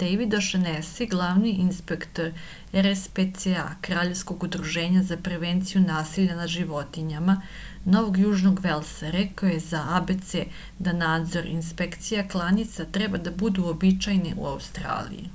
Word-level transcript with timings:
дејвид 0.00 0.34
ошенеси 0.38 1.06
главни 1.14 1.54
инспектор 1.62 2.28
rspca 2.86 3.64
краљевског 3.86 4.46
удружења 4.48 5.02
за 5.08 5.18
превенцију 5.30 5.82
насиља 5.88 6.36
над 6.42 6.52
животињама 6.54 7.36
новог 7.96 8.22
јужног 8.26 8.62
велса 8.68 9.10
рекао 9.16 9.52
је 9.56 9.58
за 9.72 9.82
abc 9.98 10.38
да 10.88 10.94
надзор 11.02 11.52
и 11.52 11.54
инспекција 11.56 12.26
кланица 12.36 12.90
треба 13.00 13.24
да 13.26 13.34
буду 13.44 13.66
уобичајене 13.68 14.36
у 14.46 14.50
аустралији 14.56 15.30